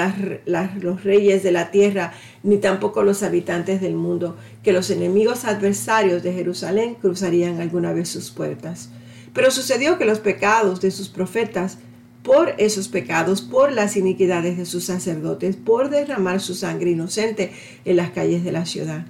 los 0.82 1.04
reyes 1.04 1.44
de 1.44 1.52
la 1.52 1.72
tierra, 1.72 2.13
ni 2.44 2.58
tampoco 2.58 3.04
los 3.04 3.24
habitantes 3.24 3.80
del 3.80 3.96
mundo, 3.96 4.36
que 4.63 4.74
los 4.74 4.90
enemigos 4.90 5.46
adversarios 5.46 6.24
de 6.24 6.34
Jerusalén 6.34 6.96
cruzarían 6.96 7.62
alguna 7.62 7.94
vez 7.94 8.10
sus 8.10 8.32
puertas. 8.32 8.90
Pero 9.34 9.50
sucedió 9.50 9.98
que 9.98 10.06
los 10.06 10.20
pecados 10.20 10.82
de 10.82 10.92
sus 10.92 11.08
profetas, 11.08 11.78
por 12.22 12.54
esos 12.58 12.90
pecados, 12.90 13.42
por 13.42 13.72
las 13.72 13.96
iniquidades 13.96 14.58
de 14.58 14.66
sus 14.66 14.86
sacerdotes, 14.86 15.56
por 15.56 15.90
derramar 15.90 16.42
su 16.42 16.54
sangre 16.54 16.92
inocente 16.92 17.54
en 17.86 17.96
las 17.96 18.12
calles 18.12 18.44
de 18.44 18.52
la 18.52 18.66
ciudad. 18.66 19.06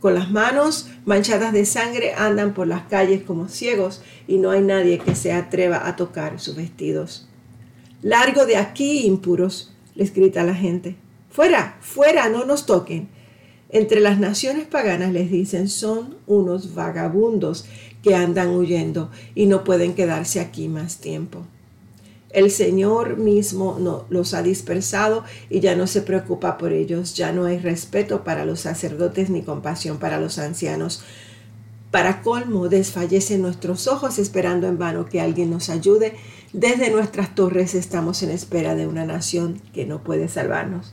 Con 0.00 0.14
las 0.14 0.30
manos 0.30 0.88
manchadas 1.04 1.52
de 1.52 1.64
sangre 1.64 2.14
andan 2.14 2.54
por 2.54 2.68
las 2.68 2.82
calles 2.82 3.22
como 3.22 3.48
ciegos 3.48 4.02
y 4.28 4.38
no 4.38 4.50
hay 4.50 4.60
nadie 4.60 4.98
que 4.98 5.16
se 5.16 5.32
atreva 5.32 5.88
a 5.88 5.96
tocar 5.96 6.38
sus 6.38 6.54
vestidos. 6.54 7.28
Largo 8.06 8.46
de 8.46 8.56
aquí, 8.56 9.04
impuros, 9.04 9.72
les 9.96 10.14
grita 10.14 10.44
la 10.44 10.54
gente. 10.54 10.94
Fuera, 11.28 11.76
fuera, 11.80 12.28
no 12.28 12.44
nos 12.44 12.64
toquen. 12.64 13.08
Entre 13.68 13.98
las 13.98 14.20
naciones 14.20 14.68
paganas 14.68 15.12
les 15.12 15.28
dicen 15.28 15.68
son 15.68 16.14
unos 16.28 16.76
vagabundos 16.76 17.64
que 18.04 18.14
andan 18.14 18.50
huyendo 18.50 19.10
y 19.34 19.46
no 19.46 19.64
pueden 19.64 19.94
quedarse 19.94 20.38
aquí 20.38 20.68
más 20.68 20.98
tiempo. 20.98 21.42
El 22.30 22.52
Señor 22.52 23.16
mismo 23.16 23.76
no, 23.80 24.04
los 24.08 24.34
ha 24.34 24.42
dispersado 24.44 25.24
y 25.50 25.58
ya 25.58 25.74
no 25.74 25.88
se 25.88 26.00
preocupa 26.00 26.58
por 26.58 26.72
ellos, 26.72 27.16
ya 27.16 27.32
no 27.32 27.44
hay 27.44 27.58
respeto 27.58 28.22
para 28.22 28.44
los 28.44 28.60
sacerdotes 28.60 29.30
ni 29.30 29.42
compasión 29.42 29.98
para 29.98 30.20
los 30.20 30.38
ancianos. 30.38 31.02
Para 31.96 32.20
colmo, 32.20 32.68
desfallecen 32.68 33.40
nuestros 33.40 33.86
ojos 33.86 34.18
esperando 34.18 34.66
en 34.66 34.76
vano 34.76 35.06
que 35.06 35.22
alguien 35.22 35.48
nos 35.48 35.70
ayude. 35.70 36.14
Desde 36.52 36.90
nuestras 36.90 37.34
torres 37.34 37.74
estamos 37.74 38.22
en 38.22 38.30
espera 38.32 38.74
de 38.74 38.86
una 38.86 39.06
nación 39.06 39.62
que 39.72 39.86
no 39.86 40.04
puede 40.04 40.28
salvarnos. 40.28 40.92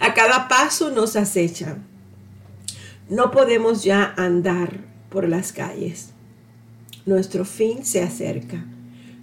A 0.00 0.14
cada 0.14 0.48
paso 0.48 0.90
nos 0.90 1.16
acechan. 1.16 1.84
No 3.10 3.30
podemos 3.30 3.84
ya 3.84 4.14
andar 4.16 4.86
por 5.10 5.28
las 5.28 5.52
calles. 5.52 6.14
Nuestro 7.04 7.44
fin 7.44 7.84
se 7.84 8.02
acerca. 8.02 8.64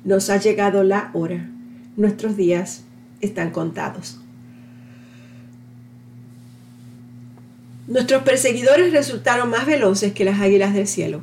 Nos 0.03 0.29
ha 0.29 0.37
llegado 0.37 0.83
la 0.83 1.09
hora. 1.15 1.49
Nuestros 1.97 2.37
días 2.37 2.83
están 3.19 3.49
contados. 3.49 4.22
Nuestros 7.85 8.23
perseguidores 8.23 8.93
resultaron 8.93 9.49
más 9.49 9.65
veloces 9.65 10.13
que 10.13 10.23
las 10.23 10.39
águilas 10.39 10.73
del 10.73 10.87
cielo. 10.87 11.21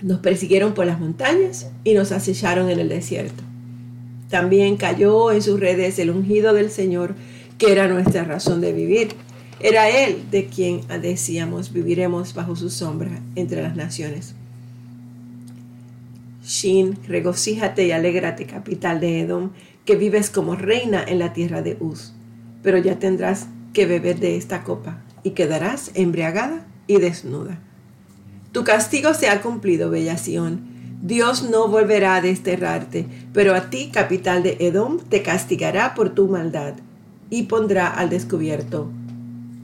Nos 0.00 0.20
persiguieron 0.20 0.72
por 0.72 0.86
las 0.86 0.98
montañas 0.98 1.68
y 1.84 1.92
nos 1.92 2.10
acecharon 2.10 2.70
en 2.70 2.80
el 2.80 2.88
desierto. 2.88 3.42
También 4.30 4.78
cayó 4.78 5.30
en 5.30 5.42
sus 5.42 5.60
redes 5.60 5.98
el 5.98 6.10
ungido 6.10 6.54
del 6.54 6.70
Señor, 6.70 7.14
que 7.58 7.70
era 7.70 7.86
nuestra 7.86 8.24
razón 8.24 8.62
de 8.62 8.72
vivir. 8.72 9.08
Era 9.60 9.90
Él 9.90 10.22
de 10.30 10.46
quien 10.46 10.80
decíamos, 11.02 11.70
viviremos 11.70 12.32
bajo 12.32 12.56
su 12.56 12.70
sombra 12.70 13.20
entre 13.36 13.62
las 13.62 13.76
naciones. 13.76 14.34
Shin, 16.42 16.98
regocíjate 17.06 17.86
y 17.86 17.92
alégrate, 17.92 18.46
capital 18.46 19.00
de 19.00 19.20
Edom, 19.20 19.50
que 19.84 19.96
vives 19.96 20.30
como 20.30 20.56
reina 20.56 21.04
en 21.06 21.18
la 21.18 21.34
tierra 21.34 21.60
de 21.60 21.76
Uz. 21.78 22.14
Pero 22.62 22.78
ya 22.78 22.98
tendrás 22.98 23.48
que 23.74 23.84
beber 23.84 24.18
de 24.18 24.36
esta 24.36 24.64
copa 24.64 25.01
y 25.22 25.30
quedarás 25.30 25.90
embriagada 25.94 26.66
y 26.86 26.98
desnuda. 26.98 27.58
Tu 28.52 28.64
castigo 28.64 29.14
se 29.14 29.28
ha 29.28 29.40
cumplido, 29.40 29.90
bella 29.90 30.18
Sión. 30.18 30.70
Dios 31.00 31.48
no 31.48 31.68
volverá 31.68 32.16
a 32.16 32.20
desterrarte, 32.20 33.06
pero 33.32 33.54
a 33.54 33.70
ti, 33.70 33.90
capital 33.92 34.42
de 34.42 34.56
Edom, 34.60 34.98
te 34.98 35.22
castigará 35.22 35.94
por 35.94 36.10
tu 36.10 36.28
maldad 36.28 36.74
y 37.30 37.44
pondrá 37.44 37.88
al 37.88 38.10
descubierto 38.10 38.90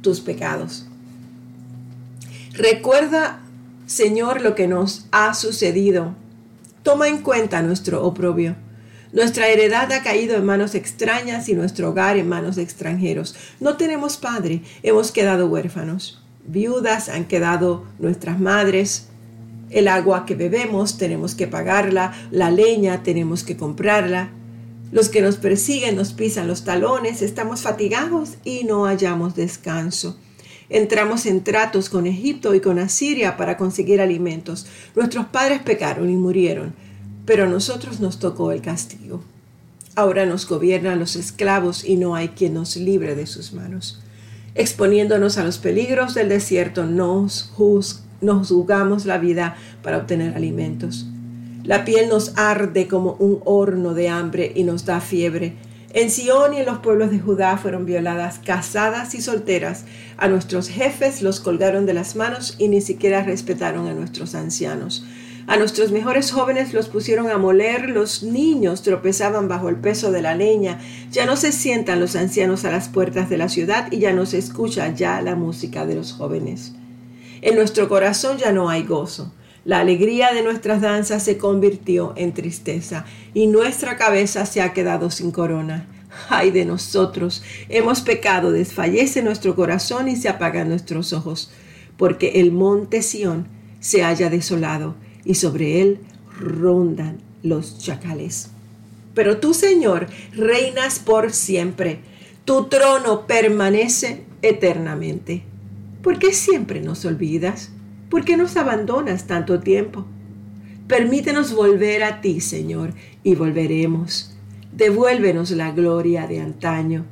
tus 0.01 0.21
pecados. 0.21 0.87
Recuerda, 2.55 3.41
Señor, 3.87 4.41
lo 4.41 4.55
que 4.55 4.67
nos 4.67 5.07
ha 5.13 5.35
sucedido. 5.35 6.15
Toma 6.83 7.09
en 7.09 7.19
cuenta 7.19 7.63
nuestro 7.63 8.03
oprobio 8.03 8.57
nuestra 9.13 9.49
heredad 9.49 9.91
ha 9.93 10.03
caído 10.03 10.37
en 10.37 10.45
manos 10.45 10.75
extrañas 10.75 11.49
y 11.49 11.55
nuestro 11.55 11.91
hogar 11.91 12.19
en 12.19 12.29
manos 12.29 12.57
de 12.57 12.63
extranjeros. 12.63 13.35
No 13.59 13.77
tenemos 13.79 14.19
padre, 14.19 14.61
hemos 14.83 15.13
quedado 15.13 15.47
huérfanos. 15.47 16.23
Viudas 16.47 17.09
han 17.09 17.25
quedado 17.25 17.85
nuestras 17.99 18.39
madres. 18.39 19.09
El 19.71 19.89
agua 19.89 20.27
que 20.27 20.35
bebemos 20.35 20.99
tenemos 20.99 21.35
que 21.35 21.47
pagarla, 21.47 22.13
la 22.31 22.51
leña 22.51 23.03
tenemos 23.03 23.45
que 23.45 23.57
comprarla. 23.57 24.31
Los 24.93 25.09
que 25.09 25.23
nos 25.23 25.37
persiguen 25.37 25.97
nos 25.97 26.13
pisan 26.13 26.47
los 26.47 26.65
talones, 26.65 27.23
estamos 27.23 27.63
fatigados 27.63 28.35
y 28.45 28.65
no 28.65 28.85
hallamos 28.85 29.35
descanso. 29.35 30.19
Entramos 30.71 31.25
en 31.25 31.45
tratos 31.45 31.89
con 31.89 32.07
Egipto 32.07 32.55
y 32.55 32.61
con 32.61 32.79
Asiria 32.79 33.39
para 33.39 33.57
conseguir 33.57 34.03
alimentos. 34.03 34.67
Nuestros 34.95 35.27
padres 35.27 35.63
pecaron 35.63 36.11
y 36.11 36.17
murieron 36.17 36.88
pero 37.29 37.45
a 37.45 37.47
nosotros 37.47 38.01
nos 38.01 38.19
tocó 38.19 38.53
el 38.53 38.63
castigo. 38.63 39.21
Ahora 39.95 40.25
nos 40.25 40.49
gobiernan 40.49 40.99
los 40.99 41.15
esclavos 41.15 41.85
y 41.85 41.97
no 41.97 42.15
hay 42.15 42.29
quien 42.29 42.55
nos 42.55 42.79
libre 42.79 43.15
de 43.15 43.27
sus 43.27 43.53
manos. 43.53 44.01
Exponiéndonos 44.55 45.37
a 45.37 45.45
los 45.45 45.59
peligros 45.59 46.15
del 46.15 46.31
desierto, 46.31 46.87
nos, 46.87 47.53
nos 48.23 48.49
juzgamos 48.49 49.05
la 49.05 49.19
vida 49.19 49.59
para 49.83 49.99
obtener 49.99 50.37
alimentos. 50.37 51.05
La 51.65 51.85
piel 51.85 52.09
nos 52.09 52.33
arde 52.39 52.89
como 52.89 53.13
un 53.19 53.41
horno 53.45 53.93
de 53.93 54.09
hambre 54.09 54.51
y 54.55 54.65
nos 54.65 54.87
da 54.87 55.03
fiebre. 55.03 55.55
En 55.93 56.11
Sión 56.11 56.55
y 56.55 56.61
en 56.61 56.67
los 56.67 56.79
pueblos 56.79 57.11
de 57.11 57.19
Judá 57.19 57.59
fueron 57.59 57.85
violadas, 57.85 58.39
casadas 58.39 59.15
y 59.15 59.21
solteras. 59.21 59.85
A 60.17 60.29
nuestros 60.29 60.71
jefes 60.71 61.21
los 61.21 61.41
colgaron 61.41 61.85
de 61.85 61.93
las 61.93 62.17
manos 62.17 62.55
y 62.57 62.69
ni 62.69 62.81
siquiera 62.81 63.23
respetaron 63.23 63.87
a 63.87 63.93
nuestros 63.93 64.35
ancianos. 64.35 65.05
A 65.49 65.57
nuestros 65.57 65.93
mejores 65.93 66.31
jóvenes 66.31 66.75
los 66.75 66.91
pusieron 66.91 67.31
a 67.31 67.39
moler, 67.39 67.89
los 67.89 68.23
niños 68.23 68.83
tropezaban 68.83 69.49
bajo 69.49 69.71
el 69.71 69.77
peso 69.77 70.13
de 70.13 70.21
la 70.21 70.35
leña, 70.35 70.79
ya 71.11 71.25
no 71.25 71.37
se 71.37 71.53
sientan 71.53 72.01
los 72.01 72.17
ancianos 72.17 72.67
a 72.67 72.71
las 72.71 72.91
puertas 72.91 73.31
de 73.31 73.39
la 73.39 73.49
ciudad 73.49 73.91
y 73.91 73.99
ya 73.99 74.13
no 74.13 74.27
se 74.27 74.37
escucha 74.37 74.95
ya 74.95 75.23
la 75.23 75.37
música 75.37 75.87
de 75.87 75.95
los 75.95 76.13
jóvenes. 76.13 76.75
En 77.41 77.55
nuestro 77.55 77.89
corazón 77.89 78.37
ya 78.37 78.53
no 78.53 78.69
hay 78.69 78.83
gozo. 78.83 79.33
La 79.65 79.79
alegría 79.79 80.35
de 80.35 80.43
nuestras 80.43 80.83
danzas 80.83 81.23
se 81.23 81.39
convirtió 81.39 82.13
en 82.17 82.35
tristeza 82.35 83.07
y 83.33 83.47
nuestra 83.47 83.97
cabeza 83.97 84.45
se 84.45 84.61
ha 84.61 84.75
quedado 84.75 85.11
sin 85.11 85.31
corona. 85.31 85.89
Ay 86.29 86.51
de 86.51 86.67
nosotros, 86.67 87.43
hemos 87.71 88.03
pecado, 88.03 88.53
desfallece 88.53 89.23
nuestro 89.23 89.57
corazón 89.57 90.09
y 90.09 90.17
se 90.17 90.29
apagan 90.29 90.69
nuestros 90.69 91.15
ojos, 91.15 91.51
porque 91.97 92.33
el 92.43 92.53
monte 92.53 93.01
Sión 93.01 93.49
se 93.81 94.03
halla 94.03 94.29
desolado 94.29 95.08
y 95.29 95.35
sobre 95.35 95.83
él 95.83 95.99
rondan 96.41 97.19
los 97.43 97.79
chacales. 97.79 98.49
Pero 99.15 99.39
tú, 99.39 99.53
Señor, 99.53 100.07
reinas 100.33 100.99
por 100.99 101.33
siempre. 101.33 102.01
Tu 102.47 102.65
trono 102.65 103.27
permanece 103.27 104.25
eternamente. 104.41 105.43
¿Por 106.03 106.19
qué 106.19 106.33
siempre 106.33 106.81
nos 106.81 107.05
olvidas? 107.05 107.71
¿Por 108.09 108.25
qué 108.25 108.39
nos 108.39 108.57
abandonas 108.57 109.27
tanto 109.27 109.61
tiempo? 109.61 110.07
Permítenos 110.87 111.53
volver 111.53 112.05
a 112.05 112.23
ti, 112.23 112.41
Señor, 112.41 112.95
y 113.23 113.35
volveremos. 113.35 114.35
Devuélvenos 114.73 115.51
la 115.51 115.73
gloria 115.73 116.27
de 116.27 116.41
antaño. 116.41 117.05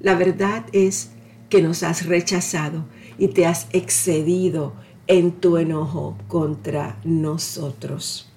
La 0.00 0.14
verdad 0.14 0.64
es 0.72 1.10
que 1.48 1.60
nos 1.60 1.82
has 1.82 2.06
rechazado 2.06 2.84
y 3.18 3.28
te 3.28 3.46
has 3.46 3.66
excedido 3.72 4.74
en 5.08 5.32
tu 5.32 5.56
enojo 5.56 6.16
contra 6.28 6.98
nosotros. 7.02 8.28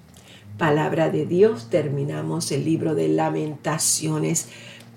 Palabra 0.58 1.10
de 1.10 1.26
Dios, 1.26 1.68
terminamos 1.70 2.50
el 2.50 2.64
libro 2.64 2.94
de 2.94 3.08
lamentaciones. 3.08 4.48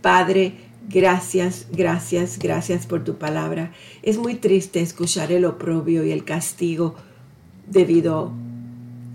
Padre, 0.01 0.53
gracias, 0.89 1.67
gracias, 1.71 2.39
gracias 2.39 2.87
por 2.87 3.03
tu 3.03 3.17
palabra. 3.17 3.73
Es 4.03 4.17
muy 4.17 4.35
triste 4.35 4.81
escuchar 4.81 5.31
el 5.31 5.45
oprobio 5.45 6.05
y 6.05 6.11
el 6.11 6.23
castigo 6.23 6.95
debido 7.67 8.31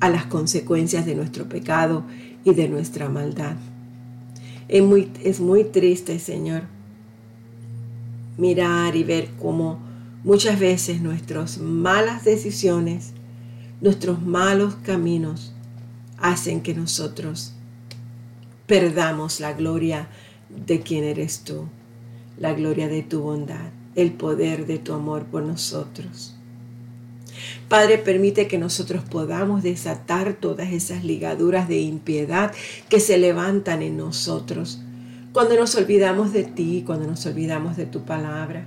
a 0.00 0.10
las 0.10 0.26
consecuencias 0.26 1.06
de 1.06 1.14
nuestro 1.14 1.48
pecado 1.48 2.04
y 2.44 2.52
de 2.54 2.68
nuestra 2.68 3.08
maldad. 3.08 3.56
Es 4.68 4.82
muy, 4.82 5.10
es 5.24 5.40
muy 5.40 5.64
triste, 5.64 6.18
Señor, 6.18 6.62
mirar 8.36 8.96
y 8.96 9.04
ver 9.04 9.30
cómo 9.38 9.89
Muchas 10.22 10.60
veces 10.60 11.00
nuestras 11.00 11.56
malas 11.58 12.24
decisiones, 12.24 13.14
nuestros 13.80 14.20
malos 14.20 14.74
caminos 14.82 15.54
hacen 16.18 16.60
que 16.60 16.74
nosotros 16.74 17.54
perdamos 18.66 19.40
la 19.40 19.54
gloria 19.54 20.08
de 20.50 20.80
quien 20.80 21.04
eres 21.04 21.40
tú, 21.40 21.68
la 22.36 22.52
gloria 22.52 22.86
de 22.88 23.02
tu 23.02 23.22
bondad, 23.22 23.70
el 23.94 24.12
poder 24.12 24.66
de 24.66 24.78
tu 24.78 24.92
amor 24.92 25.24
por 25.24 25.42
nosotros. 25.42 26.36
Padre, 27.70 27.96
permite 27.96 28.46
que 28.46 28.58
nosotros 28.58 29.02
podamos 29.02 29.62
desatar 29.62 30.34
todas 30.34 30.70
esas 30.70 31.02
ligaduras 31.02 31.66
de 31.66 31.80
impiedad 31.80 32.52
que 32.90 33.00
se 33.00 33.16
levantan 33.16 33.80
en 33.80 33.96
nosotros 33.96 34.82
cuando 35.32 35.56
nos 35.56 35.74
olvidamos 35.76 36.34
de 36.34 36.44
ti, 36.44 36.82
cuando 36.84 37.06
nos 37.06 37.24
olvidamos 37.24 37.78
de 37.78 37.86
tu 37.86 38.04
palabra. 38.04 38.66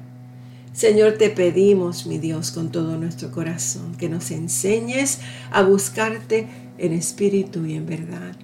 Señor, 0.73 1.13
te 1.13 1.29
pedimos, 1.29 2.07
mi 2.07 2.17
Dios, 2.17 2.51
con 2.51 2.71
todo 2.71 2.97
nuestro 2.97 3.29
corazón, 3.29 3.95
que 3.95 4.09
nos 4.09 4.31
enseñes 4.31 5.19
a 5.51 5.61
buscarte 5.61 6.47
en 6.79 6.93
espíritu 6.93 7.63
y 7.65 7.75
en 7.75 7.85
verdad. 7.85 8.35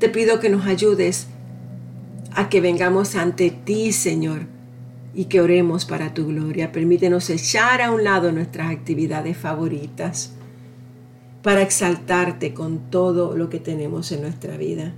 Te 0.00 0.08
pido 0.08 0.40
que 0.40 0.48
nos 0.48 0.66
ayudes 0.66 1.28
a 2.32 2.48
que 2.48 2.60
vengamos 2.60 3.14
ante 3.14 3.50
ti, 3.50 3.92
Señor, 3.92 4.46
y 5.14 5.26
que 5.26 5.40
oremos 5.40 5.84
para 5.84 6.12
tu 6.12 6.26
gloria. 6.26 6.72
Permítenos 6.72 7.30
echar 7.30 7.80
a 7.80 7.92
un 7.92 8.02
lado 8.02 8.32
nuestras 8.32 8.72
actividades 8.72 9.36
favoritas 9.36 10.32
para 11.42 11.62
exaltarte 11.62 12.52
con 12.52 12.90
todo 12.90 13.36
lo 13.36 13.48
que 13.48 13.60
tenemos 13.60 14.10
en 14.10 14.22
nuestra 14.22 14.56
vida. 14.56 14.92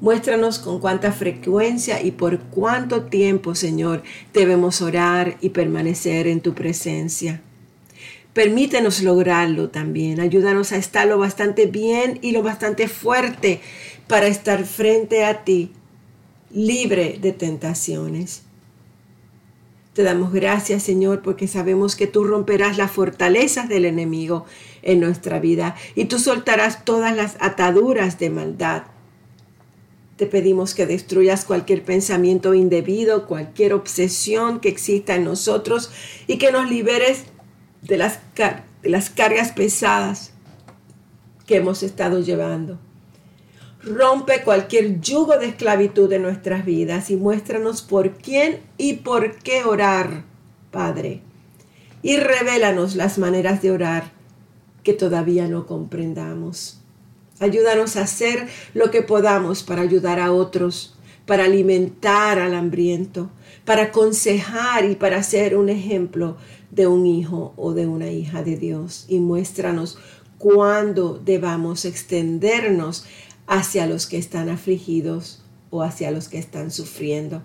Muéstranos 0.00 0.58
con 0.58 0.80
cuánta 0.80 1.12
frecuencia 1.12 2.02
y 2.02 2.12
por 2.12 2.38
cuánto 2.38 3.04
tiempo, 3.04 3.54
Señor, 3.54 4.02
debemos 4.32 4.80
orar 4.80 5.36
y 5.42 5.50
permanecer 5.50 6.26
en 6.26 6.40
tu 6.40 6.54
presencia. 6.54 7.42
Permítenos 8.32 9.02
lograrlo 9.02 9.68
también. 9.68 10.18
Ayúdanos 10.20 10.72
a 10.72 10.76
estar 10.76 11.06
lo 11.06 11.18
bastante 11.18 11.66
bien 11.66 12.18
y 12.22 12.30
lo 12.30 12.42
bastante 12.42 12.88
fuerte 12.88 13.60
para 14.06 14.26
estar 14.26 14.64
frente 14.64 15.24
a 15.24 15.44
ti, 15.44 15.72
libre 16.50 17.18
de 17.20 17.32
tentaciones. 17.32 18.44
Te 19.92 20.02
damos 20.02 20.32
gracias, 20.32 20.82
Señor, 20.82 21.20
porque 21.20 21.46
sabemos 21.46 21.94
que 21.94 22.06
tú 22.06 22.24
romperás 22.24 22.78
las 22.78 22.90
fortalezas 22.90 23.68
del 23.68 23.84
enemigo 23.84 24.46
en 24.80 25.00
nuestra 25.00 25.40
vida 25.40 25.74
y 25.94 26.06
tú 26.06 26.18
soltarás 26.18 26.86
todas 26.86 27.14
las 27.14 27.36
ataduras 27.40 28.18
de 28.18 28.30
maldad. 28.30 28.84
Te 30.20 30.26
pedimos 30.26 30.74
que 30.74 30.84
destruyas 30.84 31.46
cualquier 31.46 31.82
pensamiento 31.82 32.52
indebido, 32.52 33.26
cualquier 33.26 33.72
obsesión 33.72 34.60
que 34.60 34.68
exista 34.68 35.14
en 35.14 35.24
nosotros 35.24 35.90
y 36.26 36.36
que 36.36 36.52
nos 36.52 36.68
liberes 36.68 37.24
de 37.80 37.96
las, 37.96 38.20
cargas 39.16 39.52
pesadas 39.52 40.34
que 41.46 41.56
hemos 41.56 41.82
estado 41.82 42.20
llevando. 42.20 42.78
Rompe 43.82 44.42
cualquier 44.42 45.00
yugo 45.00 45.38
de 45.38 45.46
esclavitud 45.46 46.10
de 46.10 46.18
nuestras 46.18 46.66
vidas 46.66 47.10
y 47.10 47.16
muéstranos 47.16 47.80
por 47.80 48.18
quién 48.18 48.60
y 48.76 48.96
por 48.96 49.36
qué 49.36 49.64
orar, 49.64 50.24
Padre. 50.70 51.22
Y 52.02 52.18
revélanos 52.18 52.94
las 52.94 53.16
maneras 53.16 53.62
de 53.62 53.70
orar 53.70 54.12
que 54.82 54.92
todavía 54.92 55.48
no 55.48 55.66
comprendamos. 55.66 56.79
Ayúdanos 57.40 57.96
a 57.96 58.02
hacer 58.02 58.48
lo 58.74 58.90
que 58.90 59.00
podamos 59.00 59.62
para 59.62 59.80
ayudar 59.80 60.20
a 60.20 60.30
otros, 60.30 60.94
para 61.24 61.46
alimentar 61.46 62.38
al 62.38 62.54
hambriento, 62.54 63.30
para 63.64 63.84
aconsejar 63.84 64.84
y 64.84 64.94
para 64.94 65.22
ser 65.22 65.56
un 65.56 65.70
ejemplo 65.70 66.36
de 66.70 66.86
un 66.86 67.06
hijo 67.06 67.54
o 67.56 67.72
de 67.72 67.86
una 67.86 68.10
hija 68.10 68.42
de 68.42 68.56
Dios. 68.56 69.06
Y 69.08 69.20
muéstranos 69.20 69.98
cuándo 70.36 71.18
debamos 71.24 71.86
extendernos 71.86 73.06
hacia 73.46 73.86
los 73.86 74.06
que 74.06 74.18
están 74.18 74.50
afligidos 74.50 75.42
o 75.70 75.82
hacia 75.82 76.10
los 76.10 76.28
que 76.28 76.38
están 76.38 76.70
sufriendo. 76.70 77.42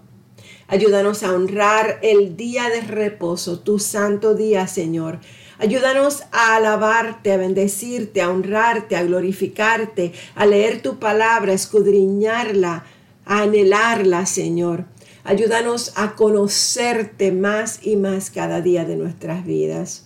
Ayúdanos 0.68 1.24
a 1.24 1.34
honrar 1.34 2.00
el 2.02 2.36
día 2.36 2.70
de 2.70 2.82
reposo, 2.82 3.60
tu 3.60 3.80
santo 3.80 4.36
día, 4.36 4.68
Señor. 4.68 5.20
Ayúdanos 5.58 6.24
a 6.32 6.56
alabarte, 6.56 7.32
a 7.32 7.38
bendecirte, 7.38 8.22
a 8.22 8.30
honrarte, 8.30 8.96
a 8.96 9.04
glorificarte, 9.04 10.14
a 10.36 10.46
leer 10.46 10.82
tu 10.82 11.00
palabra, 11.00 11.52
a 11.52 11.56
escudriñarla, 11.56 12.86
a 13.26 13.42
anhelarla, 13.44 14.26
Señor. 14.26 14.86
Ayúdanos 15.24 15.94
a 15.96 16.16
conocerte 16.16 17.32
más 17.32 17.80
y 17.86 17.96
más 17.96 18.30
cada 18.30 18.62
día 18.62 18.86
de 18.86 18.96
nuestras 18.96 19.46
vidas 19.46 20.06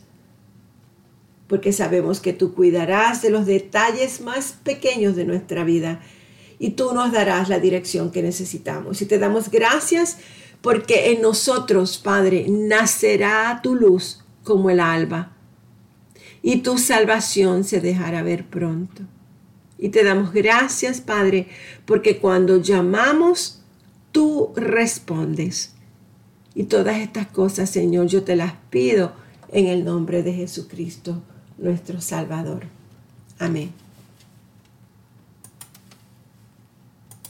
porque 1.49 1.73
sabemos 1.73 2.21
que 2.21 2.31
tú 2.31 2.53
cuidarás 2.53 3.23
de 3.23 3.31
los 3.31 3.47
detalles 3.47 4.21
más 4.21 4.53
pequeños 4.63 5.15
de 5.15 5.25
nuestra 5.25 5.63
vida 5.63 5.99
y 6.59 6.71
tú 6.71 6.93
nos 6.93 7.11
darás 7.11 7.49
la 7.49 7.59
dirección 7.59 8.11
que 8.11 8.21
necesitamos. 8.21 9.01
Y 9.01 9.07
te 9.07 9.17
damos 9.17 9.49
gracias 9.49 10.17
porque 10.61 11.11
en 11.11 11.23
nosotros, 11.23 11.97
Padre, 11.97 12.45
nacerá 12.47 13.61
tu 13.63 13.73
luz 13.75 14.23
como 14.43 14.69
el 14.69 14.79
alba 14.79 15.38
y 16.41 16.57
tu 16.57 16.77
salvación 16.77 17.63
se 17.63 17.81
dejará 17.81 18.23
ver 18.23 18.45
pronto. 18.45 19.03
Y 19.77 19.89
te 19.89 20.03
damos 20.03 20.33
gracias, 20.33 21.01
Padre, 21.01 21.47
porque 21.85 22.19
cuando 22.19 22.61
llamamos, 22.61 23.61
tú 24.11 24.51
respondes. 24.55 25.73
Y 26.53 26.63
todas 26.63 26.97
estas 26.97 27.27
cosas, 27.27 27.69
Señor, 27.69 28.07
yo 28.07 28.23
te 28.23 28.35
las 28.35 28.53
pido 28.69 29.13
en 29.51 29.67
el 29.67 29.85
nombre 29.85 30.23
de 30.23 30.33
Jesucristo 30.33 31.21
nuestro 31.57 32.01
Salvador. 32.01 32.65
Amén. 33.37 33.71